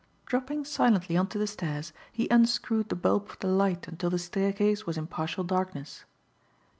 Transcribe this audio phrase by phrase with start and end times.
[0.25, 4.17] Dropping silently on to the stairs, he unscrewed the bulb of the light until the
[4.17, 6.05] staircase was in partial darkness.